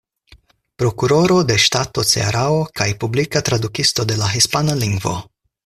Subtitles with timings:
[0.83, 5.17] Prokuroro de Ŝtato Cearao kaj publika tradukisto de la hispana lingvo.